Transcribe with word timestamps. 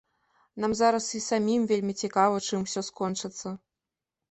Нам 0.63 0.71
зараз 0.79 1.05
і 1.19 1.21
самім 1.25 1.67
вельмі 1.73 1.93
цікава, 2.07 2.41
чым 2.47 2.67
усё 2.69 2.85
скончыцца. 2.91 3.57